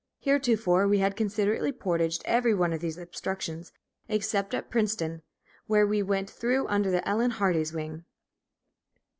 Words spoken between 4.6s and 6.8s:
Princeton, where we went through